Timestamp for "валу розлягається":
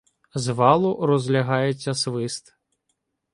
0.49-1.93